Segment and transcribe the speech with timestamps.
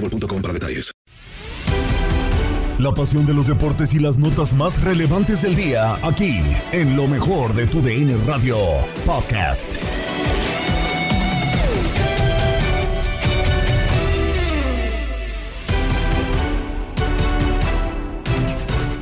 [0.00, 0.92] boostmobile.com para detalles.
[2.78, 7.08] La pasión de los deportes y las notas más relevantes del día, aquí, en lo
[7.08, 8.56] mejor de tu DN Radio
[9.04, 9.78] Podcast.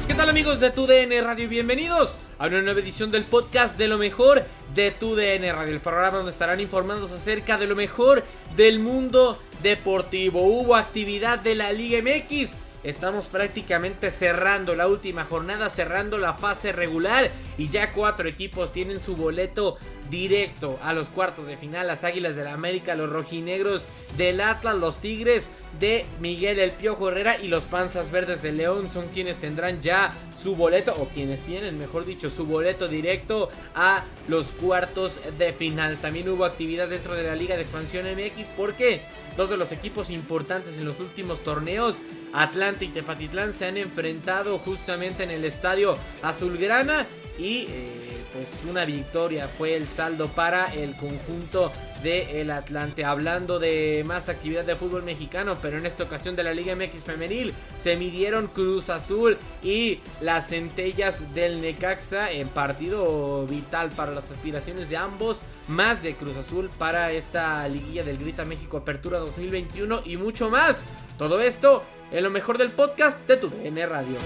[0.09, 1.47] ¿Qué tal amigos de tu DN Radio?
[1.51, 5.81] Bienvenidos a una nueva edición del podcast de lo mejor de tu DN Radio, el
[5.81, 8.25] programa donde estarán informándose acerca de lo mejor
[8.57, 10.43] del mundo deportivo.
[10.43, 12.57] Hubo actividad de la Liga MX.
[12.85, 19.01] Estamos prácticamente cerrando la última jornada, cerrando la fase regular y ya cuatro equipos tienen
[19.01, 19.79] su boleto
[20.11, 21.87] directo a los cuartos de final.
[21.87, 23.87] Las Águilas del la América, los rojinegros
[24.17, 25.51] del Atlas, los Tigres
[25.81, 30.15] de Miguel El Piojo Herrera y los Panzas Verdes de León son quienes tendrán ya
[30.41, 35.99] su boleto o quienes tienen, mejor dicho, su boleto directo a los cuartos de final.
[36.01, 39.03] También hubo actividad dentro de la Liga de Expansión MX porque
[39.37, 41.95] dos de los equipos importantes en los últimos torneos,
[42.33, 47.07] Atlanta y Tepatitlán, se han enfrentado justamente en el estadio Azulgrana
[47.39, 48.06] y eh,
[48.37, 53.05] pues una victoria fue el saldo para el conjunto del el Atlante.
[53.05, 57.03] Hablando de más actividad de fútbol mexicano, pero en esta ocasión de la Liga MX
[57.03, 64.31] femenil, se midieron Cruz Azul y las centellas del Necaxa en partido vital para las
[64.31, 65.39] aspiraciones de ambos.
[65.69, 70.85] Más de Cruz Azul para esta liguilla del Grita México Apertura 2021 y mucho más.
[71.19, 71.83] Todo esto
[72.13, 74.17] en lo mejor del podcast de tu DN Radio.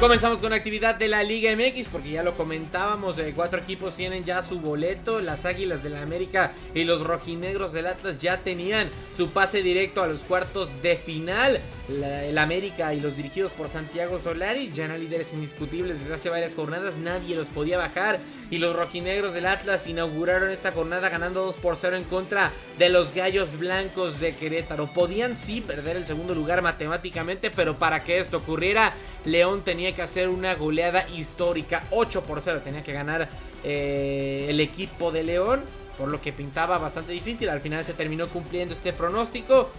[0.00, 4.24] Comenzamos con actividad de la Liga MX porque ya lo comentábamos, eh, cuatro equipos tienen
[4.24, 8.90] ya su boleto, las Águilas de la América y los Rojinegros del Atlas ya tenían
[9.16, 14.18] su pase directo a los cuartos de final, el América y los dirigidos por Santiago
[14.18, 18.18] Solari ya eran líderes indiscutibles desde hace varias jornadas, nadie los podía bajar.
[18.50, 22.88] Y los Rojinegros del Atlas inauguraron esta jornada ganando 2 por 0 en contra de
[22.88, 28.18] los Gallos Blancos de Querétaro, podían sí perder el segundo lugar matemáticamente, pero para que
[28.18, 28.92] esto ocurriera,
[29.26, 31.84] León tenía que hacer una goleada histórica.
[31.90, 33.28] 8 por 0 tenía que ganar
[33.64, 35.62] eh, el equipo de León.
[35.98, 37.48] Por lo que pintaba bastante difícil.
[37.48, 39.70] Al final se terminó cumpliendo este pronóstico.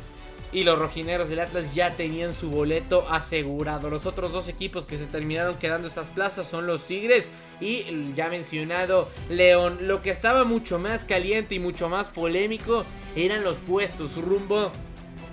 [0.52, 3.90] Y los rojineros del Atlas ya tenían su boleto asegurado.
[3.90, 8.30] Los otros dos equipos que se terminaron quedando estas plazas son los Tigres y ya
[8.30, 9.80] mencionado León.
[9.82, 12.86] Lo que estaba mucho más caliente y mucho más polémico
[13.16, 14.72] eran los puestos rumbo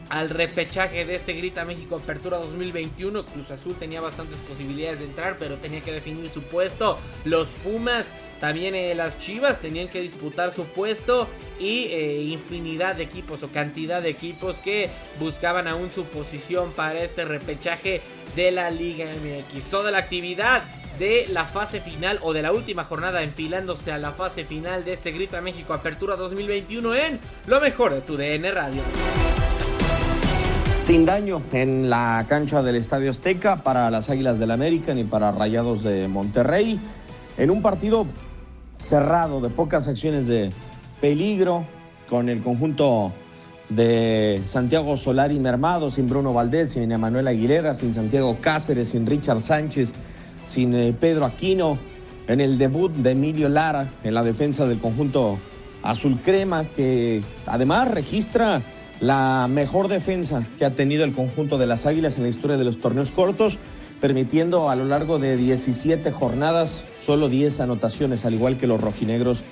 [0.08, 3.24] al repechaje de este Grita México Apertura 2021.
[3.26, 6.98] Cruz Azul tenía bastantes posibilidades de entrar, pero tenía que definir su puesto.
[7.24, 11.28] Los Pumas, también eh, las Chivas tenían que disputar su puesto
[11.58, 17.02] y eh, infinidad de equipos o cantidad de equipos que buscaban aún su posición para
[17.02, 18.02] este repechaje
[18.36, 19.66] de la Liga MX.
[19.66, 20.62] Toda la actividad
[20.98, 24.92] de la fase final o de la última jornada enfilándose a la fase final de
[24.92, 28.82] este Grita México Apertura 2021 en lo mejor de tu DN Radio
[30.84, 35.32] sin daño en la cancha del Estadio Azteca para las Águilas del América ni para
[35.32, 36.78] Rayados de Monterrey.
[37.38, 38.04] En un partido
[38.86, 40.50] cerrado, de pocas acciones de
[41.00, 41.64] peligro,
[42.10, 43.12] con el conjunto
[43.70, 49.40] de Santiago Solari mermado, sin Bruno Valdés, sin Emanuel Aguilera, sin Santiago Cáceres, sin Richard
[49.40, 49.94] Sánchez,
[50.44, 51.78] sin eh, Pedro Aquino,
[52.28, 55.38] en el debut de Emilio Lara en la defensa del conjunto
[55.82, 58.60] azul crema, que además registra
[59.00, 62.64] la mejor defensa que ha tenido el conjunto de las Águilas en la historia de
[62.64, 63.58] los torneos cortos,
[64.00, 69.44] permitiendo a lo largo de 17 jornadas solo 10 anotaciones, al igual que los rojinegros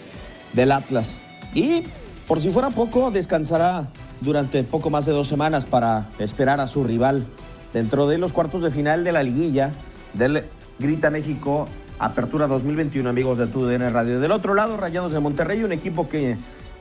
[0.53, 1.17] del Atlas.
[1.55, 1.83] Y
[2.27, 3.89] por si fuera poco, descansará
[4.21, 7.27] durante poco más de dos semanas para esperar a su rival
[7.73, 9.73] dentro de los cuartos de final de la liguilla
[10.15, 10.45] del
[10.79, 11.67] Grita México
[11.99, 14.19] Apertura 2021, amigos de TUDN Radio.
[14.19, 16.37] Del otro lado, Rayados de Monterrey, un equipo que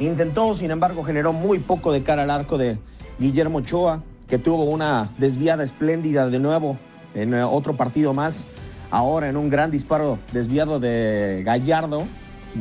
[0.05, 2.77] intentó, sin embargo, generó muy poco de cara al arco de
[3.19, 6.77] Guillermo Ochoa, que tuvo una desviada espléndida de nuevo
[7.13, 8.47] en eh, otro partido más.
[8.89, 12.03] Ahora en un gran disparo desviado de Gallardo,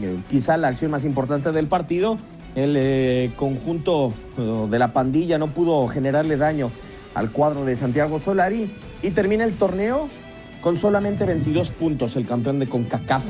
[0.00, 2.18] eh, quizá la acción más importante del partido.
[2.54, 6.72] El eh, conjunto de la pandilla no pudo generarle daño
[7.14, 8.70] al cuadro de Santiago Solari
[9.02, 10.08] y termina el torneo
[10.60, 13.24] con solamente 22 puntos el campeón de CONCACAF.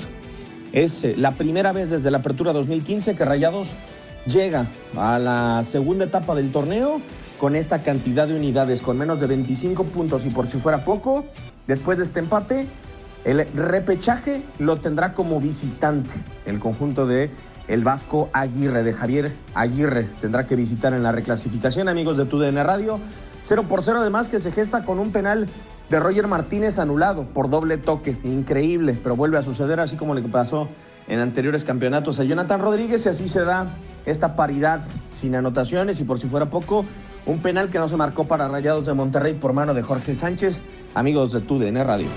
[0.73, 3.69] Es la primera vez desde la apertura 2015 que Rayados
[4.27, 7.01] llega a la segunda etapa del torneo
[7.39, 11.25] con esta cantidad de unidades, con menos de 25 puntos y por si fuera poco,
[11.67, 12.67] después de este empate,
[13.25, 16.11] el repechaje lo tendrá como visitante
[16.47, 17.31] el conjunto de
[17.69, 22.57] el Vasco Aguirre, de Javier Aguirre, tendrá que visitar en la reclasificación, amigos de TUDN
[22.65, 22.99] Radio.
[23.43, 25.47] 0 por 0 además que se gesta con un penal
[25.89, 28.17] de Roger Martínez anulado por doble toque.
[28.25, 30.69] Increíble, pero vuelve a suceder así como le pasó
[31.09, 33.67] en anteriores campeonatos a Jonathan Rodríguez y así se da
[34.07, 34.81] esta paridad
[35.13, 36.85] sin anotaciones y por si fuera poco,
[37.27, 40.63] un penal que no se marcó para Rayados de Monterrey por mano de Jorge Sánchez,
[40.95, 42.09] amigos de TUDN Radio.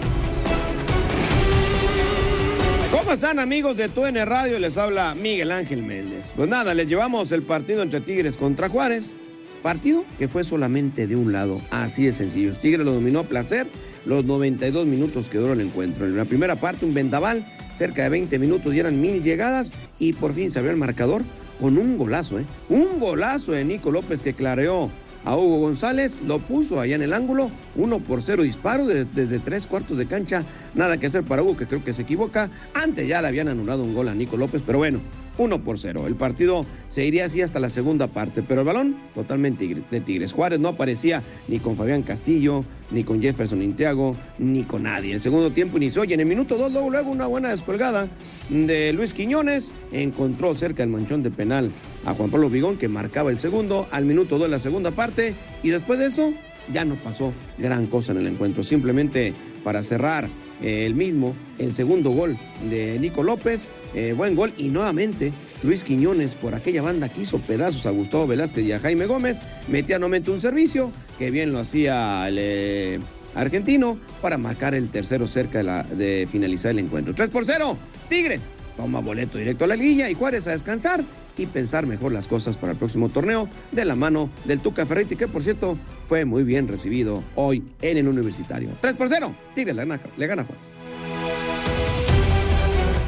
[2.92, 4.60] ¿Cómo están amigos de TUDN Radio?
[4.60, 6.34] Les habla Miguel Ángel Méndez.
[6.36, 9.14] Pues nada, les llevamos el partido entre Tigres contra Juárez.
[9.62, 12.54] Partido que fue solamente de un lado, así de sencillo.
[12.54, 13.68] Tigre lo dominó a placer
[14.06, 16.06] los 92 minutos que duró el encuentro.
[16.06, 20.14] En la primera parte un vendaval, cerca de 20 minutos y eran mil llegadas y
[20.14, 21.24] por fin se abrió el marcador
[21.60, 22.46] con un golazo, ¿eh?
[22.70, 24.90] Un golazo de Nico López que clareó
[25.26, 29.68] a Hugo González, lo puso allá en el ángulo, uno por cero disparo desde tres
[29.68, 30.44] cuartos de cancha,
[30.76, 33.84] nada que hacer para Hugo que creo que se equivoca, antes ya le habían anulado
[33.84, 35.00] un gol a Nico López, pero bueno,
[35.38, 36.08] 1 por 0.
[36.08, 40.34] El partido se iría así hasta la segunda parte, pero el balón totalmente de Tigres.
[40.34, 45.14] Juárez no aparecía ni con Fabián Castillo, ni con Jefferson Intiago, ni con nadie.
[45.14, 48.08] El segundo tiempo inició y en el minuto 2 luego, luego una buena descolgada
[48.50, 51.72] de Luis Quiñones encontró cerca del manchón de penal
[52.06, 55.34] a Juan Pablo Vigón que marcaba el segundo al minuto 2 la segunda parte
[55.64, 56.34] y después de eso
[56.72, 58.64] ya no pasó gran cosa en el encuentro.
[58.64, 59.34] Simplemente
[59.64, 60.30] para cerrar
[60.64, 62.38] eh, el mismo, el segundo gol
[62.70, 67.40] de Nico López, eh, buen gol y nuevamente Luis Quiñones por aquella banda que hizo
[67.40, 69.38] pedazos a Gustavo Velázquez y a Jaime Gómez,
[69.68, 73.00] metía nuevamente un servicio, que bien lo hacía el eh,
[73.36, 77.14] argentino, para marcar el tercero cerca de, finalizar el encuentro.
[77.14, 77.78] 3 por 0,
[78.10, 81.04] Tigres toma boleto directo a la liguilla y Juárez a descansar
[81.38, 85.16] y pensar mejor las cosas para el próximo torneo de la mano del Tuca Ferretti,
[85.16, 85.78] que por cierto
[86.08, 88.70] fue muy bien recibido hoy en el Universitario.
[88.82, 90.78] 3 por 0, Tigres le gana, le Juárez.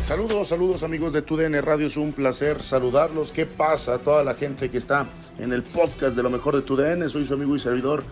[0.06, 3.32] Saludos, saludos amigos de TUDN Radio, es un placer saludarlos.
[3.32, 5.08] ¿Qué pasa a toda la gente que está
[5.40, 7.10] en el podcast de lo mejor de TUDN?
[7.10, 8.04] Soy su amigo y servidor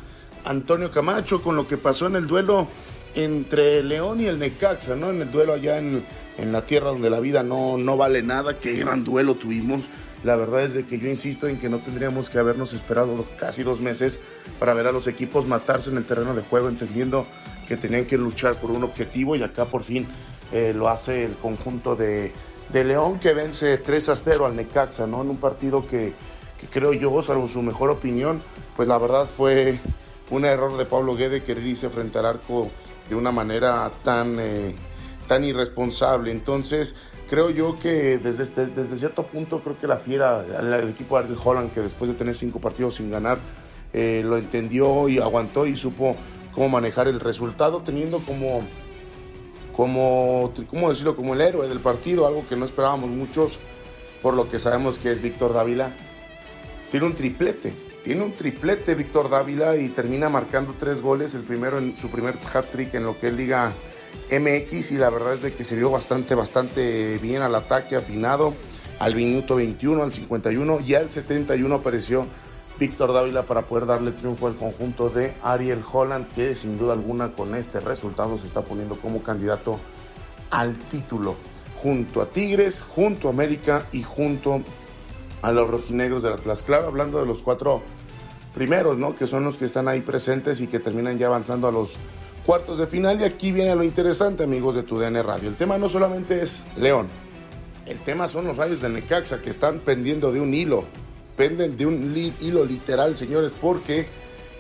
[0.44, 2.68] Antonio Camacho con lo que pasó en el duelo
[3.14, 5.12] entre León y el Necaxa, ¿no?
[5.12, 6.04] En el duelo allá en,
[6.38, 8.60] en la tierra donde la vida no, no vale nada.
[8.60, 9.90] Qué gran duelo tuvimos.
[10.24, 13.64] La verdad es de que yo insisto en que no tendríamos que habernos esperado casi
[13.64, 14.20] dos meses
[14.58, 17.26] para ver a los equipos matarse en el terreno de juego, entendiendo
[17.68, 20.08] que tenían que luchar por un objetivo y acá por fin
[20.54, 22.32] eh, lo hace el conjunto de,
[22.72, 25.22] de, León que vence 3 a 0 al Necaxa, ¿no?
[25.24, 26.14] En un partido que,
[26.60, 28.42] que, creo yo, salvo su mejor opinión,
[28.76, 29.80] pues la verdad fue
[30.30, 32.70] un error de Pablo Guede querer irse frente al arco
[33.10, 34.74] de una manera tan, eh,
[35.28, 36.32] tan irresponsable.
[36.32, 36.96] Entonces,
[37.30, 41.24] creo yo que desde, este, desde cierto punto, creo que la fiera, el, equipo de
[41.24, 43.40] Argel Holland, que después de tener cinco partidos sin ganar,
[43.94, 46.16] eh, lo entendió y aguantó y supo
[46.54, 48.64] cómo manejar el resultado, teniendo como
[49.74, 51.16] como, ¿cómo decirlo?
[51.16, 53.60] Como el héroe del partido, algo que no esperábamos muchos,
[54.22, 55.92] por lo que sabemos que es Víctor Dávila.
[56.92, 61.80] Tiene un triplete, tiene un triplete Víctor Dávila y termina marcando tres goles, el primero
[61.80, 63.74] en su primer hat-trick en lo que es Liga
[64.32, 68.54] MX y la verdad es de que se vio bastante, bastante bien al ataque, afinado,
[69.00, 72.26] al minuto 21, al 51 y al 71 apareció
[72.80, 77.34] Víctor Dávila para poder darle triunfo al conjunto de Ariel Holland, que sin duda alguna
[77.34, 79.80] con este resultado se está poniendo como candidato
[80.50, 81.36] al título,
[81.76, 84.62] junto a Tigres, junto a América y junto
[85.42, 86.64] a los rojinegros del Atlas.
[86.64, 87.84] Claro, hablando de los cuatro
[88.56, 89.16] primeros, ¿no?
[89.16, 91.96] Que son los que están ahí presentes y que terminan ya avanzando a los
[92.46, 93.20] cuartos de final.
[93.22, 95.50] Y aquí viene lo interesante, amigos de tu DN Radio.
[95.50, 97.08] El tema no solamente es León,
[97.86, 100.86] el tema son los rayos de Necaxa que están pendiendo de un hilo.
[101.36, 104.06] Penden de un hilo literal, señores, porque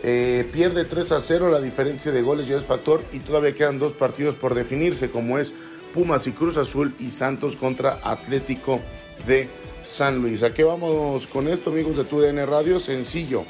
[0.01, 1.49] eh, pierde 3 a 0.
[1.49, 5.37] La diferencia de goles ya es factor y todavía quedan dos partidos por definirse, como
[5.37, 5.53] es
[5.93, 8.81] Pumas y Cruz Azul y Santos contra Atlético
[9.25, 9.47] de
[9.83, 10.43] San Luis.
[10.43, 12.79] ¿A qué vamos con esto, amigos de tu DN Radio?
[12.79, 13.45] Sencillo.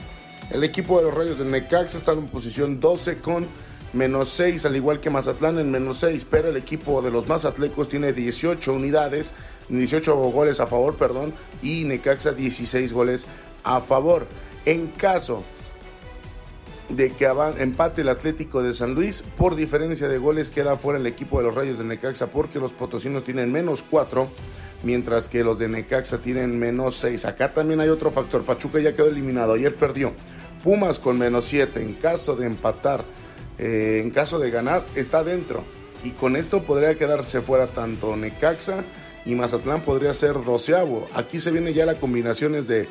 [0.51, 3.47] El equipo de los Rayos de Necaxa está en posición 12 con
[3.93, 7.87] menos 6, al igual que Mazatlán en menos 6, pero el equipo de los Mazatlecos
[7.89, 9.31] tiene 18 unidades,
[9.69, 13.27] 18 goles a favor, perdón, y Necaxa 16 goles
[13.63, 14.27] a favor.
[14.65, 15.43] En caso
[16.89, 17.25] de que
[17.57, 21.45] empate el Atlético de San Luis, por diferencia de goles queda fuera el equipo de
[21.45, 24.27] los Rayos de Necaxa porque los potosinos tienen menos 4,
[24.83, 27.25] mientras que los de Necaxa tienen menos 6.
[27.25, 30.13] Acá también hay otro factor, Pachuca ya quedó eliminado, ayer perdió.
[30.63, 33.03] Pumas con menos 7, en caso de empatar
[33.57, 35.63] eh, en caso de ganar, está dentro.
[36.03, 38.83] Y con esto podría quedarse fuera tanto Necaxa
[39.25, 41.07] y Mazatlán podría ser doceavo.
[41.13, 42.87] Aquí se viene ya la combinaciones de,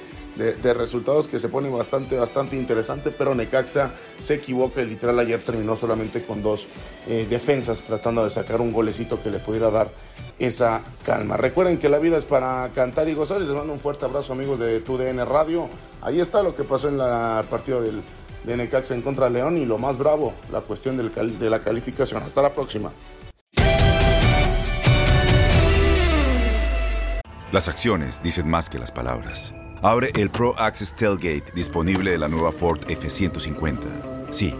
[0.72, 5.76] resultados que se pone bastante, bastante interesante, pero Necaxa se equivoca y literal ayer terminó
[5.76, 6.68] solamente con dos
[7.06, 9.90] eh, defensas tratando de sacar un golecito que le pudiera dar
[10.38, 11.36] esa calma.
[11.36, 14.58] Recuerden que la vida es para cantar y gozar les mando un fuerte abrazo amigos
[14.58, 15.68] de TUDN Radio.
[16.00, 18.02] Ahí está lo que pasó en el partido del
[18.44, 22.22] de Necaxa en contra de León y lo más bravo, la cuestión de la calificación.
[22.22, 22.92] Hasta la próxima.
[27.52, 29.52] Las acciones dicen más que las palabras.
[29.82, 33.78] Abre el Pro Access Tailgate disponible de la nueva Ford F-150.
[34.30, 34.54] Sí,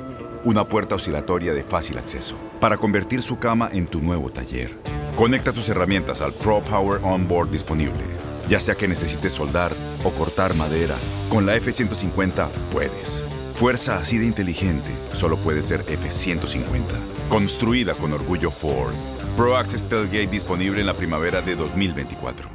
[0.45, 4.77] una puerta oscilatoria de fácil acceso para convertir su cama en tu nuevo taller.
[5.17, 8.05] Conecta tus herramientas al Pro Power Onboard disponible.
[8.49, 9.73] Ya sea que necesites soldar
[10.05, 10.97] o cortar madera,
[11.31, 13.25] con la F-150 puedes.
[13.63, 16.83] Fuerza así de inteligente solo puede ser F-150.
[17.29, 18.93] Construida con orgullo Ford.
[19.37, 22.49] Pro Access Tailgate disponible en la primavera de 2024.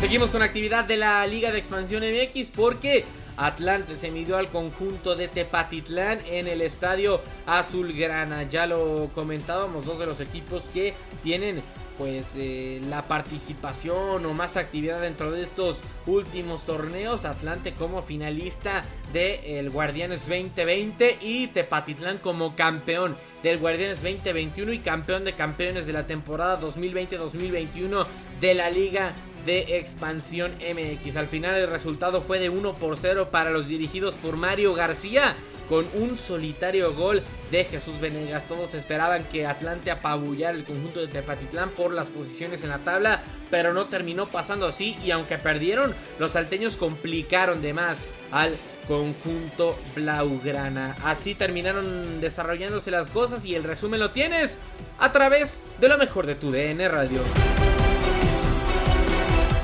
[0.00, 3.04] Seguimos con actividad de la Liga de Expansión MX porque
[3.36, 8.42] Atlante se midió al conjunto de Tepatitlán en el estadio Azulgrana.
[8.50, 11.62] Ya lo comentábamos, dos de los equipos que tienen
[11.98, 17.24] pues eh, la participación o más actividad dentro de estos últimos torneos.
[17.24, 25.24] Atlante como finalista del Guardianes 2020 y Tepatitlán como campeón del Guardianes 2021 y campeón
[25.24, 28.06] de campeones de la temporada 2020-2021
[28.40, 29.12] de la Liga
[29.44, 31.16] de Expansión MX.
[31.16, 35.36] Al final el resultado fue de 1 por 0 para los dirigidos por Mario García
[35.68, 38.46] con un solitario gol de Jesús Venegas.
[38.46, 43.22] Todos esperaban que Atlante apabullara el conjunto de Tepatitlán por las posiciones en la tabla,
[43.50, 48.56] pero no terminó pasando así y aunque perdieron, los salteños complicaron de más al
[48.86, 50.96] conjunto Blaugrana.
[51.04, 54.58] Así terminaron desarrollándose las cosas y el resumen lo tienes
[54.98, 57.20] a través de lo mejor de tu DN Radio.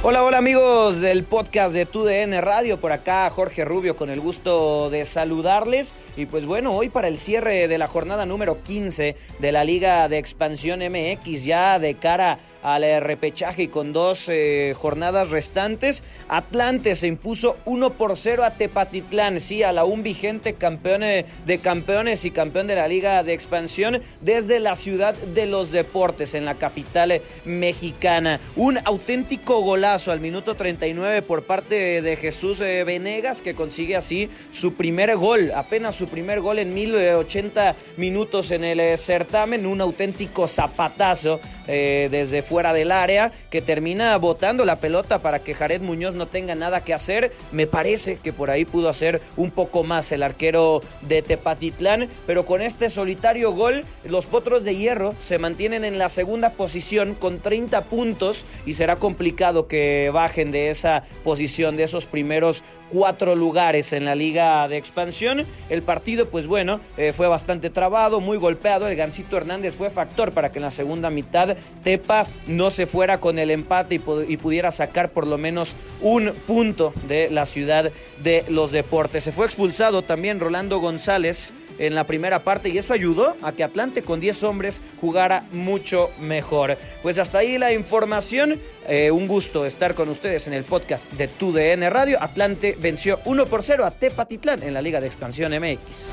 [0.01, 4.91] Hola, hola amigos del podcast de TUDN Radio, por acá Jorge Rubio con el gusto
[4.91, 5.93] de saludarles.
[6.17, 10.09] Y pues bueno, hoy para el cierre de la jornada número 15 de la Liga
[10.09, 16.03] de Expansión MX ya de cara al repechaje y con dos eh, jornadas restantes.
[16.29, 21.25] Atlante se impuso 1 por 0 a Tepatitlán, sí, a la un vigente campeón eh,
[21.47, 26.35] de campeones y campeón de la Liga de Expansión desde la ciudad de los deportes
[26.35, 28.41] en la capital eh, mexicana.
[28.57, 34.75] Un auténtico golazo al minuto 39 por parte de Jesús Venegas que consigue así su
[34.75, 41.41] primer gol, apenas su primer gol en 1080 minutos en el certamen, un auténtico zapatazo
[41.67, 46.55] desde fuera del área, que termina botando la pelota para que Jared Muñoz no tenga
[46.55, 47.33] nada que hacer.
[47.53, 52.45] Me parece que por ahí pudo hacer un poco más el arquero de Tepatitlán, pero
[52.45, 57.41] con este solitario gol, los Potros de Hierro se mantienen en la segunda posición con
[57.41, 63.93] 30 puntos y será complicado que bajen de esa posición, de esos primeros cuatro lugares
[63.93, 65.47] en la liga de expansión.
[65.69, 68.89] El partido, pues bueno, eh, fue bastante trabado, muy golpeado.
[68.89, 73.21] El Gancito Hernández fue factor para que en la segunda mitad Tepa no se fuera
[73.21, 73.97] con el empate
[74.29, 77.91] y, pudiera sacar por lo menos un punto de la ciudad
[78.23, 79.25] de los deportes.
[79.25, 83.65] Se fue expulsado también Rolando González en la primera parte y eso ayudó a que
[83.65, 86.77] Atlante con 10 hombres jugara mucho mejor.
[87.03, 88.61] Pues hasta ahí la información.
[88.89, 92.19] Eh, un gusto estar con ustedes en el podcast de TUDN Radio.
[92.23, 96.11] Atlante venció 1 por 0 a Tepatitlán en la Liga de Expansión MX.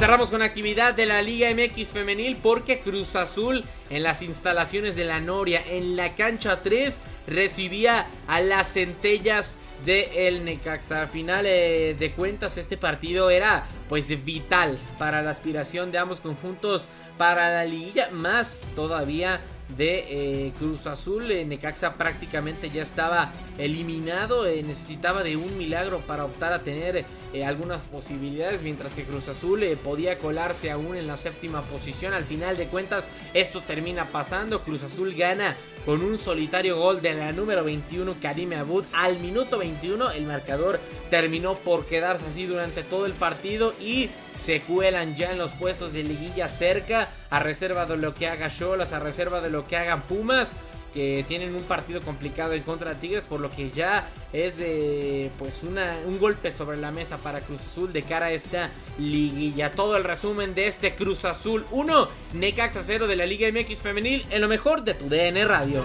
[0.00, 5.04] Cerramos con actividad de la Liga MX femenil porque Cruz Azul en las instalaciones de
[5.04, 11.02] la Noria en la cancha 3 recibía a las centellas de el Necaxa.
[11.02, 16.20] Al final eh, de cuentas este partido era pues vital para la aspiración de ambos
[16.20, 16.86] conjuntos
[17.18, 19.40] para la liguilla, más todavía
[19.76, 21.30] de eh, Cruz Azul.
[21.30, 24.46] Eh, Necaxa prácticamente ya estaba eliminado.
[24.46, 27.04] Eh, necesitaba de un milagro para optar a tener
[27.46, 28.62] algunas posibilidades.
[28.62, 32.12] Mientras que Cruz Azul podía colarse aún en la séptima posición.
[32.12, 34.62] Al final de cuentas, esto termina pasando.
[34.62, 38.84] Cruz Azul gana con un solitario gol de la número 21, Karime Abud.
[38.92, 43.74] Al minuto 21, el marcador terminó por quedarse así durante todo el partido.
[43.80, 48.26] Y se cuelan ya en los puestos de liguilla cerca, a reserva de lo que
[48.26, 50.54] haga Cholas, a reserva de lo que hagan Pumas,
[50.94, 55.30] que tienen un partido complicado en contra de Tigres, por lo que ya es eh,
[55.38, 59.70] pues un golpe sobre la mesa para Cruz Azul de cara a esta liguilla.
[59.70, 64.26] Todo el resumen de este Cruz Azul 1, Necaxa 0 de la Liga MX femenil,
[64.30, 65.84] en lo mejor de tu DN Radio.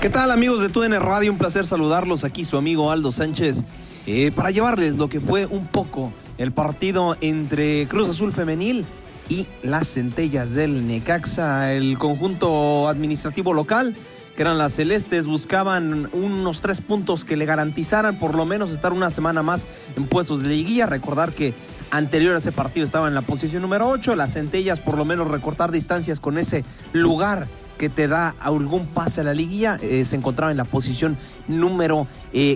[0.00, 1.30] ¿Qué tal amigos de TUDN Radio?
[1.30, 2.24] Un placer saludarlos.
[2.24, 3.66] Aquí su amigo Aldo Sánchez
[4.06, 8.86] eh, para llevarles lo que fue un poco el partido entre Cruz Azul Femenil
[9.28, 11.74] y las centellas del Necaxa.
[11.74, 13.94] El conjunto administrativo local,
[14.36, 18.94] que eran las celestes, buscaban unos tres puntos que le garantizaran por lo menos estar
[18.94, 19.66] una semana más
[19.98, 20.86] en puestos de liguilla.
[20.86, 21.52] Recordar que
[21.90, 24.16] anterior a ese partido estaba en la posición número 8.
[24.16, 26.64] Las centellas por lo menos recortar distancias con ese
[26.94, 27.48] lugar
[27.80, 29.78] que te da algún pase a la liguilla.
[29.80, 31.16] Eh, se encontraba en la posición
[31.48, 32.06] número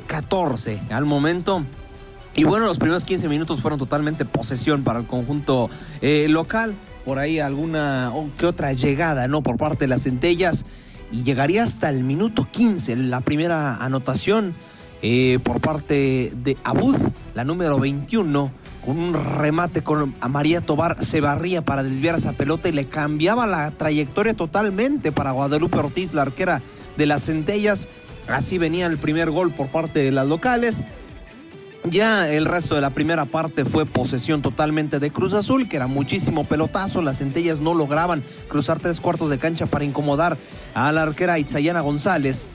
[0.06, 1.64] 14 eh, al momento.
[2.34, 5.70] Y bueno, los primeros 15 minutos fueron totalmente posesión para el conjunto
[6.02, 6.74] eh, local.
[7.06, 9.42] Por ahí alguna que otra llegada, ¿no?
[9.42, 10.66] Por parte de las centellas.
[11.10, 14.54] Y llegaría hasta el minuto 15 la primera anotación
[15.42, 16.96] por parte de Abud,
[17.34, 18.50] la número 21
[18.84, 23.46] con un remate con María Tobar se barría para desviar esa pelota y le cambiaba
[23.46, 26.60] la trayectoria totalmente para Guadalupe Ortiz, la arquera
[26.96, 27.88] de las centellas.
[28.28, 30.82] Así venía el primer gol por parte de las locales.
[31.90, 35.86] Ya el resto de la primera parte fue posesión totalmente de Cruz Azul, que era
[35.86, 37.02] muchísimo pelotazo.
[37.02, 40.38] Las centellas no lograban cruzar tres cuartos de cancha para incomodar
[40.74, 42.46] a la arquera Itzayana González.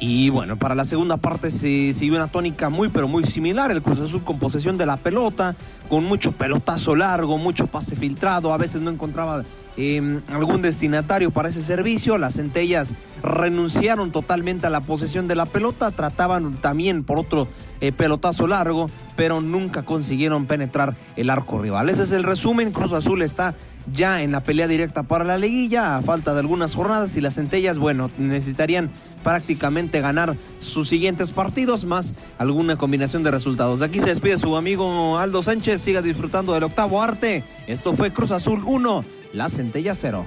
[0.00, 3.70] Y bueno, para la segunda parte se siguió una tónica muy pero muy similar.
[3.70, 5.54] El Cruz Azul con posesión de la pelota,
[5.88, 8.52] con mucho pelotazo largo, mucho pase filtrado.
[8.52, 9.44] A veces no encontraba
[9.76, 12.18] em, algún destinatario para ese servicio.
[12.18, 15.92] Las centellas renunciaron totalmente a la posesión de la pelota.
[15.92, 17.46] Trataban también por otro
[17.80, 21.90] eh, pelotazo largo, pero nunca consiguieron penetrar el arco rival.
[21.90, 22.72] Ese es el resumen.
[22.72, 23.54] Cruz Azul está
[23.92, 27.34] ya en la pelea directa para la liguilla, a falta de algunas jornadas y las
[27.34, 28.90] centellas, bueno, necesitarían
[29.22, 33.80] prácticamente ganar sus siguientes partidos más alguna combinación de resultados.
[33.80, 37.44] De aquí se despide su amigo Aldo Sánchez, siga disfrutando del octavo arte.
[37.66, 40.26] Esto fue Cruz Azul 1, la centella 0.